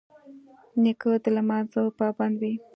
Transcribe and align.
نیکه 0.81 1.11
د 1.23 1.25
لمانځه 1.35 1.81
پابند 1.99 2.35
وي. 2.41 2.53